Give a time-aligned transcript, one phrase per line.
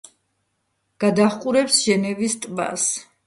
[1.03, 2.87] გადაჰყურებს ჟენევის ტბას.